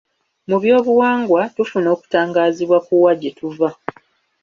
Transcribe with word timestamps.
Mu 0.49 0.57
byobuwangwa, 0.61 1.41
tufuna 1.55 1.87
okutangaazibwa 1.95 2.77
ku 2.85 2.93
wa 3.03 3.13
gye 3.19 3.31
tuva. 3.37 3.69